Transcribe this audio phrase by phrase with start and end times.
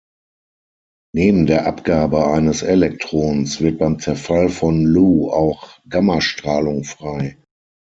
[1.13, 7.37] Neben der Abgabe eines Elektrons wird beim Zerfall von Lu auch Gammastrahlung frei.